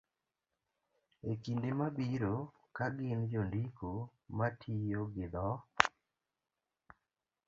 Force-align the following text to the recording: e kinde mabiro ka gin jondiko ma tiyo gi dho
e 1.31 1.31
kinde 1.43 1.69
mabiro 1.79 2.35
ka 2.75 2.85
gin 2.97 3.19
jondiko 3.31 3.89
ma 4.37 4.47
tiyo 4.59 5.01
gi 5.13 5.25
dho 5.33 5.49